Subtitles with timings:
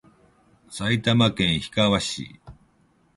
[0.67, 2.39] 埼玉県桶川市